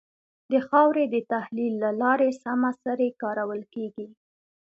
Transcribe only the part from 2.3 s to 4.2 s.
سمه سري کارول کېږي.